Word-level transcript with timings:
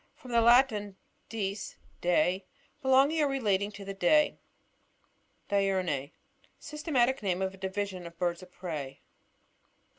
—From 0.19 0.31
the 0.31 0.41
Latin, 0.41 0.97
dieg, 1.29 1.59
day. 2.01 2.47
Belonging 2.81 3.21
or 3.21 3.27
relating 3.27 3.71
to 3.73 3.85
the 3.85 3.93
day. 3.93 4.39
DiuRNiE.— 5.51 6.13
Systematic 6.69 7.21
name 7.21 7.43
of 7.43 7.53
a 7.53 7.57
division 7.57 8.07
of 8.07 8.13
the 8.13 8.17
birds 8.17 8.41
of 8.41 8.51
prey. 8.51 9.01